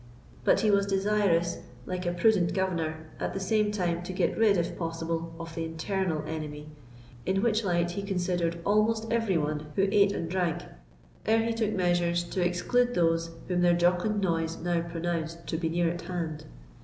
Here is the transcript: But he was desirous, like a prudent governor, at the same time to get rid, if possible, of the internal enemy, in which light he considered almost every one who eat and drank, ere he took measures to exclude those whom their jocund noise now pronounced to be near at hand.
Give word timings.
But 0.43 0.61
he 0.61 0.71
was 0.71 0.87
desirous, 0.87 1.59
like 1.85 2.07
a 2.07 2.11
prudent 2.11 2.55
governor, 2.55 3.05
at 3.19 3.35
the 3.35 3.39
same 3.39 3.69
time 3.71 4.01
to 4.01 4.13
get 4.13 4.35
rid, 4.35 4.57
if 4.57 4.75
possible, 4.75 5.31
of 5.39 5.53
the 5.53 5.63
internal 5.63 6.23
enemy, 6.25 6.69
in 7.23 7.43
which 7.43 7.63
light 7.63 7.91
he 7.91 8.01
considered 8.01 8.59
almost 8.65 9.05
every 9.11 9.37
one 9.37 9.67
who 9.75 9.83
eat 9.91 10.11
and 10.11 10.27
drank, 10.27 10.63
ere 11.27 11.43
he 11.43 11.53
took 11.53 11.73
measures 11.73 12.23
to 12.23 12.43
exclude 12.43 12.95
those 12.95 13.29
whom 13.47 13.61
their 13.61 13.75
jocund 13.75 14.21
noise 14.21 14.57
now 14.57 14.81
pronounced 14.81 15.45
to 15.45 15.57
be 15.57 15.69
near 15.69 15.91
at 15.91 16.01
hand. 16.01 16.45